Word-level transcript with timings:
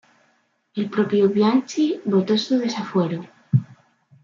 El 0.73 0.89
propio 0.89 1.29
Bianchi 1.29 2.01
votó 2.05 2.35
su 2.35 2.57
desafuero. 2.57 3.23